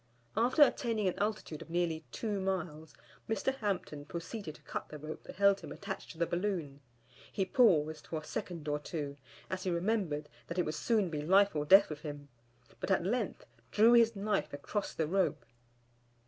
[0.35, 2.95] After attaining an altitude of nearly two miles,
[3.29, 3.53] Mr.
[3.57, 6.81] Hampton proceeded to cut the rope that held him attached to the balloon.
[7.31, 9.17] He paused for a second or two,
[9.47, 12.29] as he remembered that it would soon be life or death with him,
[12.79, 15.45] but at length drew his knife across the rope.